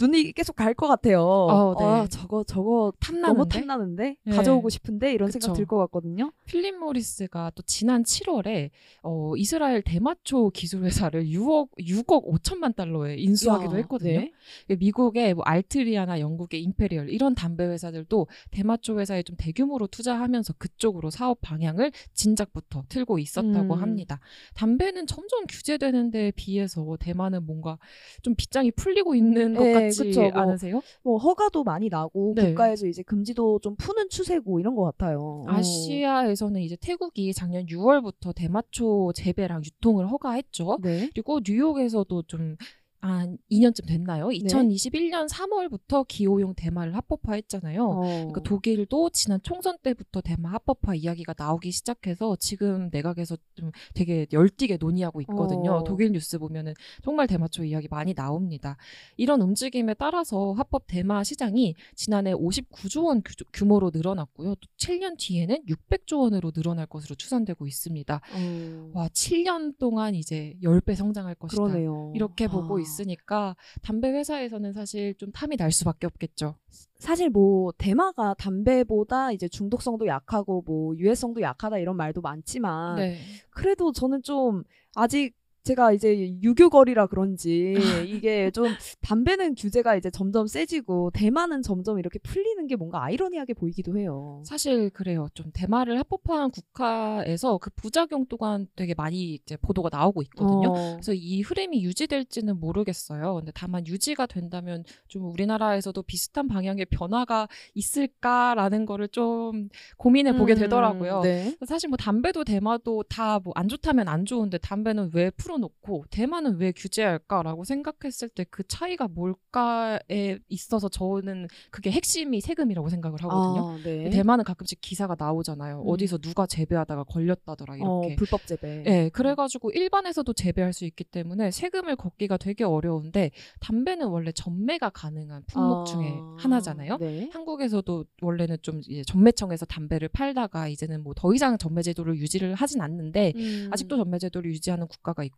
눈이 0.00 0.32
계속 0.32 0.54
갈 0.54 0.74
것 0.74 0.86
같아요. 0.86 1.22
어, 1.22 1.74
네. 1.76 1.84
아, 1.84 2.06
저거 2.08 2.44
저거 2.44 2.92
탐나는데? 3.00 3.26
너무 3.26 3.48
탐나는데 3.48 4.16
네. 4.22 4.32
가져오고 4.36 4.68
싶은데 4.68 5.12
이런 5.12 5.26
그쵸. 5.28 5.40
생각 5.40 5.56
들 5.56 5.66
것 5.66 5.76
같거든요. 5.78 6.30
필립 6.44 6.78
모리스가 6.78 7.50
또 7.56 7.62
지난 7.62 8.04
7월에 8.04 8.70
어, 9.02 9.34
이스라엘 9.36 9.82
대마초 9.82 10.50
기술 10.50 10.84
회사를 10.84 11.24
6억 11.24 11.70
6억 11.80 12.26
5천만 12.26 12.76
달러에 12.76 13.16
인수하기도 13.16 13.72
야, 13.72 13.76
했거든요. 13.78 14.20
네. 14.20 14.76
미국의 14.76 15.34
뭐 15.34 15.42
알트리아나 15.44 16.20
영국의 16.20 16.62
임페리얼 16.62 17.10
이런 17.10 17.34
담배 17.34 17.64
회사들도 17.64 18.28
대마초 18.52 19.00
회사에 19.00 19.24
좀 19.24 19.34
대규모로 19.36 19.88
투자하면서 19.88 20.54
그쪽으로 20.58 21.10
사업 21.10 21.40
방향을 21.40 21.90
진작부터 22.14 22.84
틀고 22.88 23.18
있었다고 23.18 23.74
음. 23.74 23.82
합니다. 23.82 24.20
담배는 24.54 25.06
점점 25.08 25.46
규제되는 25.48 26.12
데에 26.12 26.30
비해서 26.36 26.96
대만은 27.00 27.44
뭔가 27.46 27.78
좀 28.22 28.36
빗장이 28.36 28.70
풀리고 28.72 29.16
있는 29.16 29.54
것 29.54 29.64
그쵸, 29.90 30.22
뭐 30.22 30.30
않으세요? 30.32 30.82
뭐 31.02 31.18
허가도 31.18 31.64
많이 31.64 31.88
나고 31.88 32.34
네. 32.36 32.48
국가에서 32.48 32.86
이제 32.86 33.02
금지도 33.02 33.58
좀 33.60 33.76
푸는 33.76 34.08
추세고 34.08 34.60
이런 34.60 34.74
것 34.74 34.84
같아요. 34.84 35.44
어. 35.46 35.50
아시아에서는 35.50 36.60
이제 36.60 36.76
태국이 36.80 37.32
작년 37.32 37.66
6월부터 37.66 38.34
대마초 38.34 39.12
재배랑 39.14 39.62
유통을 39.64 40.10
허가했죠. 40.10 40.78
네. 40.82 41.08
그리고 41.12 41.40
뉴욕에서도 41.46 42.22
좀 42.22 42.56
한 43.00 43.38
2년쯤 43.50 43.86
됐나요? 43.86 44.28
네. 44.28 44.38
2021년 44.38 45.28
3월부터 45.28 46.04
기호용 46.08 46.54
대마를 46.54 46.96
합법화했잖아요. 46.96 47.84
어. 47.84 48.00
그러니까 48.00 48.42
독일도 48.42 49.10
지난 49.10 49.40
총선 49.42 49.76
때부터 49.82 50.20
대마 50.20 50.50
합법화 50.54 50.96
이야기가 50.96 51.34
나오기 51.38 51.70
시작해서 51.70 52.36
지금 52.40 52.88
내각에서 52.92 53.36
좀 53.54 53.70
되게 53.94 54.26
열띠게 54.32 54.78
논의하고 54.80 55.20
있거든요. 55.22 55.74
어. 55.76 55.84
독일 55.84 56.10
뉴스 56.12 56.38
보면은 56.38 56.74
정말 57.04 57.28
대마초 57.28 57.64
이야기 57.64 57.86
많이 57.88 58.14
나옵니다. 58.14 58.76
이런 59.16 59.40
움직임에 59.42 59.94
따라서 59.94 60.52
합법 60.54 60.84
대마 60.88 61.22
시장이 61.22 61.76
지난해 61.94 62.32
59조 62.34 63.04
원 63.04 63.22
규- 63.24 63.44
규모로 63.52 63.90
늘어났고요. 63.94 64.56
또 64.56 64.60
7년 64.76 65.16
뒤에는 65.18 65.64
600조 65.68 66.20
원으로 66.22 66.50
늘어날 66.50 66.86
것으로 66.86 67.14
추산되고 67.14 67.66
있습니다. 67.66 68.14
어. 68.16 68.90
와, 68.94 69.08
7년 69.08 69.78
동안 69.78 70.14
이제 70.16 70.56
10배 70.64 70.96
성장할 70.96 71.36
것이다. 71.36 71.62
그러네요. 71.62 72.12
이렇게 72.16 72.48
보고 72.48 72.78
아. 72.78 72.80
있 72.80 72.87
으니까 73.00 73.56
담배 73.82 74.10
회사에서는 74.10 74.72
사실 74.72 75.14
좀 75.14 75.30
탐이 75.32 75.56
날 75.56 75.70
수밖에 75.72 76.06
없겠죠. 76.06 76.56
사실 76.98 77.30
뭐 77.30 77.72
대마가 77.78 78.34
담배보다 78.34 79.32
이제 79.32 79.48
중독성도 79.48 80.06
약하고 80.06 80.62
뭐 80.66 80.96
유해성도 80.96 81.40
약하다 81.40 81.78
이런 81.78 81.96
말도 81.96 82.20
많지만 82.20 82.96
네. 82.96 83.18
그래도 83.50 83.92
저는 83.92 84.22
좀 84.22 84.64
아직 84.94 85.34
제가 85.68 85.92
이제 85.92 86.32
유교거리라 86.42 87.06
그런지 87.08 87.74
이게 88.08 88.50
좀 88.50 88.68
담배는 89.02 89.54
규제가 89.54 89.96
이제 89.96 90.10
점점 90.10 90.46
세지고 90.46 91.10
대마는 91.12 91.60
점점 91.62 91.98
이렇게 91.98 92.18
풀리는 92.20 92.66
게 92.66 92.74
뭔가 92.76 93.04
아이러니하게 93.04 93.52
보이기도 93.52 93.98
해요. 93.98 94.42
사실 94.46 94.88
그래요. 94.90 95.28
좀 95.34 95.50
대마를 95.52 95.98
합법화한 95.98 96.50
국가에서 96.52 97.58
그 97.58 97.68
부작용 97.76 98.24
또한 98.30 98.66
되게 98.76 98.94
많이 98.94 99.34
이제 99.34 99.56
보도가 99.56 99.90
나오고 99.92 100.22
있거든요. 100.22 100.68
어, 100.70 100.92
그래서 100.94 101.12
이 101.12 101.42
흐름이 101.42 101.84
유지될지는 101.84 102.58
모르겠어요. 102.58 103.34
근데 103.34 103.52
다만 103.54 103.86
유지가 103.86 104.24
된다면 104.26 104.84
좀 105.08 105.30
우리나라에서도 105.30 106.00
비슷한 106.02 106.48
방향의 106.48 106.86
변화가 106.86 107.46
있을까라는 107.74 108.86
거를 108.86 109.08
좀 109.08 109.68
고민해 109.98 110.36
보게 110.36 110.54
음, 110.54 110.58
되더라고요. 110.60 111.20
네. 111.20 111.54
사실 111.66 111.88
뭐 111.88 111.96
담배도 111.98 112.44
대마도 112.44 113.02
다 113.02 113.38
뭐 113.44 113.52
안 113.54 113.68
좋다면 113.68 114.08
안 114.08 114.24
좋은데 114.24 114.58
담배는 114.58 115.10
왜 115.12 115.30
풀어 115.30 115.57
놓고 115.58 116.04
대마는 116.10 116.56
왜 116.58 116.72
규제할까라고 116.72 117.64
생각했을 117.64 118.28
때 118.30 118.44
그 118.50 118.62
차이가 118.66 119.08
뭘까에 119.08 120.38
있어서 120.48 120.88
저는 120.88 121.48
그게 121.70 121.90
핵심이 121.90 122.40
세금이라고 122.40 122.88
생각을 122.88 123.22
하거든요. 123.24 123.68
아, 123.68 123.78
네. 123.84 124.10
대마는 124.10 124.44
가끔씩 124.44 124.80
기사가 124.80 125.16
나오잖아요. 125.18 125.82
음. 125.82 125.88
어디서 125.88 126.18
누가 126.18 126.46
재배하다가 126.46 127.04
걸렸다더라 127.04 127.74
어, 127.80 128.02
이렇게. 128.02 128.16
불법 128.16 128.46
재배. 128.46 128.82
네, 128.84 129.08
그래가지고 129.10 129.70
일반에서도 129.70 130.32
재배할 130.32 130.72
수 130.72 130.84
있기 130.86 131.04
때문에 131.04 131.50
세금을 131.50 131.96
걷기가 131.96 132.36
되게 132.38 132.64
어려운데 132.64 133.30
담배는 133.60 134.06
원래 134.08 134.32
전매가 134.32 134.90
가능한 134.90 135.44
품목 135.46 135.80
아, 135.80 135.84
중에 135.84 136.14
하나잖아요. 136.38 136.96
네. 136.98 137.28
한국에서도 137.32 138.04
원래는 138.22 138.58
좀 138.62 138.80
전매청에서 139.06 139.66
담배를 139.66 140.08
팔다가 140.08 140.68
이제는 140.68 141.02
뭐 141.02 141.14
더 141.18 141.34
이상 141.34 141.58
전매 141.58 141.82
제도를 141.82 142.16
유지를 142.16 142.54
하진 142.54 142.80
않는데 142.80 143.32
음. 143.34 143.68
아직도 143.72 143.96
전매 143.96 144.18
제도를 144.18 144.50
유지하는 144.52 144.86
국가가 144.86 145.24
있고 145.24 145.37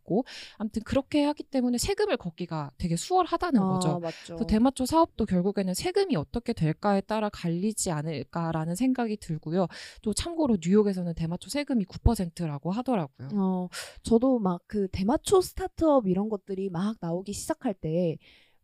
아무튼 0.57 0.81
그렇게 0.83 1.23
하기 1.25 1.43
때문에 1.43 1.77
세금을 1.77 2.17
걷기가 2.17 2.71
되게 2.77 2.95
수월하다는 2.95 3.61
아, 3.61 3.67
거죠. 3.67 3.99
맞죠. 3.99 4.15
그래서 4.25 4.45
대마초 4.45 4.85
사업도 4.85 5.25
결국에는 5.25 5.73
세금이 5.73 6.15
어떻게 6.15 6.53
될까에 6.53 7.01
따라 7.01 7.29
갈리지 7.29 7.91
않을까라는 7.91 8.75
생각이 8.75 9.17
들고요. 9.17 9.67
또 10.01 10.13
참고로 10.13 10.57
뉴욕에서는 10.63 11.13
대마초 11.13 11.49
세금이 11.49 11.85
9%라고 11.85 12.71
하더라고요. 12.71 13.29
어, 13.33 13.69
저도 14.03 14.39
막 14.39 14.61
그 14.71 14.87
대마초 14.89 15.41
스타트업 15.41 16.07
이런 16.07 16.29
것들이 16.29 16.69
막 16.69 16.95
나오기 17.01 17.33
시작할 17.33 17.73
때 17.73 18.17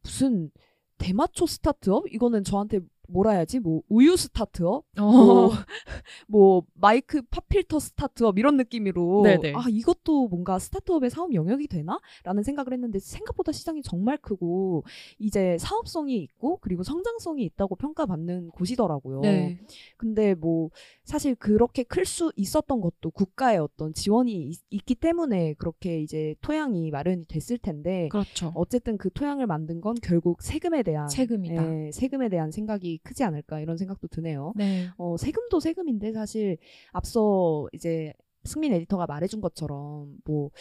무슨 0.03 0.51
대마초 0.98 1.46
스타트업? 1.46 2.06
이거는 2.13 2.46
저한테 2.46 2.79
뭐라 3.07 3.31
해야지? 3.31 3.59
뭐 3.59 3.81
우유 3.89 4.17
스타트업, 4.17 4.85
어. 4.99 5.01
뭐, 5.01 5.51
뭐 6.27 6.63
마이크 6.73 7.21
pop 7.21 7.41
filter 7.41 7.79
스타트업 7.79 8.39
이런 8.39 8.57
느낌으로 8.57 9.21
네네. 9.23 9.53
아 9.55 9.65
이것도 9.69 10.27
뭔가 10.27 10.59
스타트업의 10.59 11.09
사업 11.09 11.33
영역이 11.33 11.67
되나?라는 11.67 12.43
생각을 12.43 12.73
했는데 12.73 12.99
생각보다 12.99 13.51
시장이 13.51 13.81
정말 13.83 14.17
크고 14.17 14.83
이제 15.19 15.57
사업성이 15.59 16.17
있고 16.17 16.57
그리고 16.61 16.83
성장성이 16.83 17.43
있다고 17.45 17.75
평가받는 17.75 18.49
곳이더라고요. 18.49 19.21
네. 19.21 19.59
근데 19.97 20.35
뭐 20.35 20.69
사실 21.03 21.35
그렇게 21.35 21.83
클 21.83 22.07
수 22.07 22.31
있었던 22.37 22.79
것도 22.79 23.11
국가의 23.11 23.59
어떤 23.59 23.93
지원이 23.93 24.51
있, 24.69 24.85
기 24.85 24.95
때문에 24.95 25.53
그렇게 25.55 26.01
이제 26.01 26.35
토양이 26.41 26.89
마련이 26.89 27.25
됐을 27.27 27.57
텐데 27.57 28.07
그렇죠. 28.09 28.53
어쨌든 28.55 28.97
그 28.97 29.11
토양을 29.11 29.45
만든 29.45 29.81
건 29.81 29.95
결국 30.01 30.41
세금에 30.41 30.83
대한 30.83 31.09
세금이다. 31.09 31.87
예, 31.87 31.91
세금에 31.91 32.29
대한 32.29 32.51
생각이 32.51 32.96
크지 33.03 33.23
않을까 33.23 33.59
이런 33.59 33.77
생각도 33.77 34.07
드네요. 34.07 34.53
네. 34.55 34.87
어, 34.97 35.17
세금도 35.17 35.59
세금인데 35.59 36.13
사실 36.13 36.57
앞서 36.91 37.67
이제 37.73 38.13
승민 38.43 38.73
에디터가 38.73 39.05
말해준 39.05 39.41
것처럼 39.41 40.17
뭐 40.25 40.51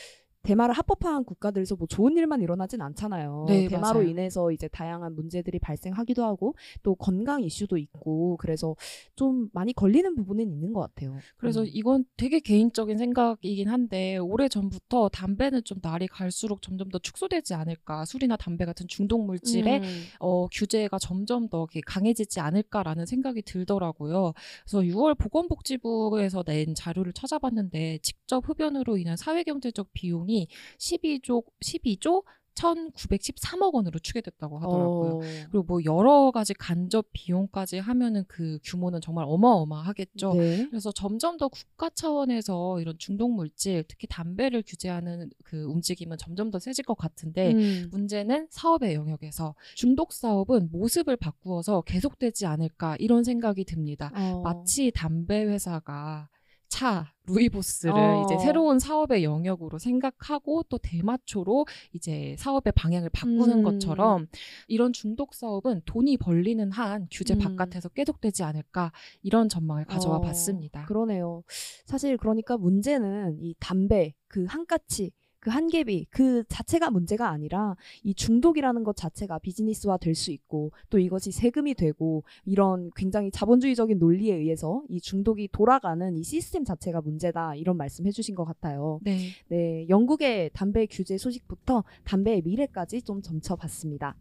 대마를 0.46 0.74
합법화한 0.74 1.24
국가들에서 1.24 1.74
뭐 1.74 1.88
좋은 1.88 2.16
일만 2.16 2.40
일어나진 2.40 2.80
않잖아요. 2.80 3.46
네, 3.48 3.66
대마로 3.66 3.98
맞아요. 3.98 4.08
인해서 4.08 4.52
이제 4.52 4.68
다양한 4.68 5.16
문제들이 5.16 5.58
발생하기도 5.58 6.24
하고 6.24 6.54
또 6.84 6.94
건강 6.94 7.42
이슈도 7.42 7.76
있고 7.78 8.36
그래서 8.36 8.76
좀 9.16 9.48
많이 9.52 9.72
걸리는 9.72 10.14
부분은 10.14 10.48
있는 10.48 10.72
것 10.72 10.80
같아요. 10.80 11.16
그래서 11.36 11.62
음. 11.62 11.66
이건 11.68 12.04
되게 12.16 12.38
개인적인 12.38 12.96
생각이긴 12.96 13.68
한데 13.68 14.18
오래 14.18 14.48
전부터 14.48 15.08
담배는 15.08 15.64
좀 15.64 15.78
날이 15.82 16.06
갈수록 16.06 16.62
점점 16.62 16.90
더 16.90 16.98
축소되지 16.98 17.54
않을까 17.54 18.04
술이나 18.04 18.36
담배 18.36 18.64
같은 18.64 18.86
중독 18.86 19.24
물질의 19.26 19.80
음. 19.80 20.02
어, 20.20 20.46
규제가 20.46 20.98
점점 21.00 21.48
더 21.48 21.66
강해지지 21.86 22.38
않을까라는 22.38 23.04
생각이 23.06 23.42
들더라고요. 23.42 24.32
그래서 24.64 24.80
6월 24.80 25.18
보건복지부에서 25.18 26.44
낸 26.44 26.74
자료를 26.74 27.12
찾아봤는데 27.12 27.98
직접 28.02 28.48
흡연으로 28.48 28.96
인한 28.96 29.16
사회경제적 29.16 29.88
비용이 29.92 30.35
12조 30.78 31.44
12조 31.62 32.22
1,913억 32.56 33.74
원으로 33.74 33.98
추계됐다고 33.98 34.58
하더라고요. 34.58 35.16
어, 35.16 35.20
그리고 35.50 35.62
뭐 35.64 35.80
여러 35.84 36.30
가지 36.30 36.54
간접 36.54 37.06
비용까지 37.12 37.78
하면은 37.78 38.24
그 38.26 38.58
규모는 38.64 39.00
정말 39.00 39.24
어마어마하겠죠. 39.28 40.34
네. 40.34 40.66
그래서 40.68 40.90
점점 40.92 41.36
더 41.36 41.48
국가 41.48 41.90
차원에서 41.90 42.80
이런 42.80 42.96
중독 42.98 43.30
물질, 43.32 43.84
특히 43.86 44.06
담배를 44.08 44.62
규제하는 44.66 45.30
그 45.44 45.64
움직임은 45.64 46.18
점점 46.18 46.50
더 46.50 46.58
세질 46.58 46.84
것 46.84 46.96
같은데 46.96 47.52
음. 47.52 47.88
문제는 47.90 48.48
사업의 48.50 48.94
영역에서 48.94 49.54
중독 49.74 50.12
사업은 50.12 50.70
모습을 50.72 51.16
바꾸어서 51.16 51.82
계속되지 51.82 52.46
않을까 52.46 52.96
이런 52.98 53.24
생각이 53.24 53.64
듭니다. 53.64 54.10
어. 54.14 54.40
마치 54.42 54.90
담배 54.90 55.44
회사가 55.44 56.28
차 56.68 57.12
루이보스를 57.26 57.94
어. 57.94 58.24
이제 58.24 58.38
새로운 58.38 58.78
사업의 58.78 59.24
영역으로 59.24 59.78
생각하고 59.78 60.62
또 60.68 60.78
대마초로 60.78 61.66
이제 61.92 62.36
사업의 62.38 62.72
방향을 62.74 63.10
바꾸는 63.10 63.58
음. 63.58 63.62
것처럼 63.62 64.26
이런 64.68 64.92
중독 64.92 65.34
사업은 65.34 65.82
돈이 65.86 66.16
벌리는 66.18 66.70
한 66.70 67.08
규제 67.10 67.34
음. 67.34 67.38
바깥에서 67.38 67.88
계속되지 67.90 68.42
않을까 68.44 68.92
이런 69.22 69.48
전망을 69.48 69.84
가져와 69.84 70.18
어, 70.18 70.20
봤습니다. 70.20 70.84
그러네요. 70.86 71.42
사실 71.84 72.16
그러니까 72.16 72.56
문제는 72.56 73.38
이 73.40 73.54
담배 73.58 74.14
그 74.28 74.44
한가치 74.46 75.12
그 75.46 75.50
한계비 75.50 76.06
그 76.10 76.42
자체가 76.48 76.90
문제가 76.90 77.30
아니라 77.30 77.76
이 78.02 78.14
중독이라는 78.14 78.82
것 78.82 78.96
자체가 78.96 79.38
비즈니스화 79.38 79.96
될 79.98 80.16
수 80.16 80.32
있고 80.32 80.72
또 80.90 80.98
이것이 80.98 81.30
세금이 81.30 81.74
되고 81.74 82.24
이런 82.46 82.90
굉장히 82.96 83.30
자본주의적인 83.30 83.98
논리에 83.98 84.34
의해서 84.34 84.82
이 84.88 84.98
중독이 85.00 85.48
돌아가는 85.52 86.16
이 86.16 86.24
시스템 86.24 86.64
자체가 86.64 87.00
문제다 87.02 87.54
이런 87.54 87.76
말씀 87.76 88.06
해 88.06 88.10
주신 88.10 88.34
것 88.34 88.44
같아요. 88.44 88.98
네. 89.04 89.28
네, 89.48 89.86
영국의 89.88 90.50
담배 90.52 90.86
규제 90.86 91.16
소식부터 91.16 91.84
담배의 92.02 92.42
미래까지 92.42 93.02
좀 93.02 93.22
점쳐봤습니다. 93.22 94.16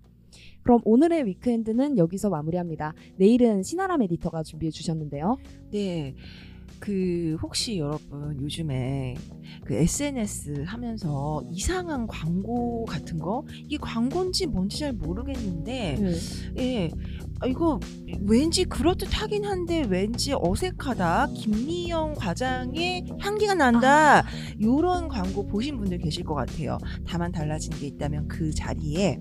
그럼 0.62 0.82
오늘의 0.84 1.26
위크엔드는 1.26 1.98
여기서 1.98 2.30
마무리합니다. 2.30 2.94
내일은 3.16 3.64
신아람 3.64 4.04
에디터가 4.04 4.44
준비해 4.44 4.70
주셨는데요. 4.70 5.38
네. 5.72 6.14
그 6.80 7.38
혹시 7.42 7.78
여러분 7.78 8.40
요즘에 8.40 9.16
그 9.66 9.74
SNS 9.74 10.64
하면서 10.68 11.42
이상한 11.52 12.06
광고 12.08 12.86
같은 12.86 13.18
거? 13.18 13.44
이게 13.64 13.78
광고인지 13.78 14.48
뭔지 14.48 14.80
잘 14.80 14.94
모르겠는데 14.94 15.98
예. 16.58 16.92
아, 17.40 17.48
이거 17.48 17.80
왠지 18.22 18.64
그럴듯하긴 18.64 19.46
한데 19.46 19.84
왠지 19.90 20.34
어색하다. 20.34 21.28
김미영 21.36 22.14
과장의 22.16 23.06
향기가 23.20 23.56
난다. 23.56 24.24
요런 24.62 25.10
광고 25.10 25.46
보신 25.46 25.78
분들 25.78 25.98
계실 25.98 26.24
것 26.24 26.34
같아요. 26.34 26.78
다만 27.06 27.32
달라진 27.32 27.72
게 27.74 27.88
있다면 27.88 28.28
그 28.28 28.52
자리에 28.52 29.20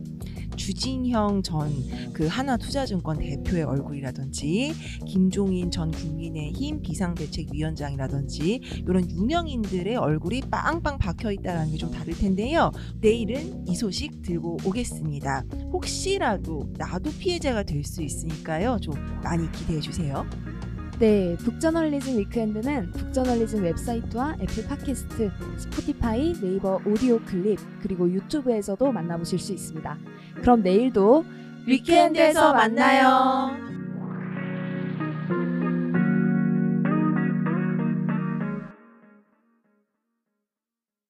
주진형 0.56 1.42
전 1.42 1.64
그 2.12 2.26
하나투자증권 2.26 3.18
대표의 3.18 3.64
얼굴이라든지 3.64 4.72
김종인 5.06 5.70
전 5.70 5.90
국민의힘 5.90 6.80
비상대책위원장이라든지 6.82 8.60
이런 8.86 9.10
유명인들의 9.10 9.96
얼굴이 9.96 10.42
빵빵 10.50 10.98
박혀 10.98 11.32
있다는 11.32 11.70
게 11.72 11.78
좀 11.78 11.90
다를 11.90 12.14
텐데요. 12.14 12.70
내일은 13.00 13.66
이 13.66 13.74
소식 13.74 14.22
들고 14.22 14.58
오겠습니다. 14.64 15.44
혹시라도 15.72 16.72
나도 16.78 17.10
피해자가 17.18 17.62
될 17.64 17.84
수 17.84 18.02
있으니까요. 18.02 18.78
좀 18.80 18.94
많이 19.22 19.50
기대해 19.52 19.80
주세요. 19.80 20.24
네, 21.00 21.36
북저널리즘 21.38 22.18
위크엔드는 22.18 22.92
북저널리즘 22.92 23.62
웹사이트와 23.64 24.36
애플 24.40 24.64
팟캐스트, 24.66 25.30
스포티파이, 25.58 26.34
네이버 26.40 26.80
오디오 26.86 27.18
클립, 27.24 27.58
그리고 27.82 28.08
유튜브에서도 28.10 28.92
만나보실 28.92 29.38
수 29.40 29.52
있습니다. 29.52 29.98
그럼 30.44 30.60
내일도 30.62 31.24
위크엔드에서 31.64 32.52
만나요. 32.52 33.63